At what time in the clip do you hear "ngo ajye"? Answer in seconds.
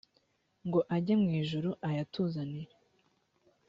0.65-1.13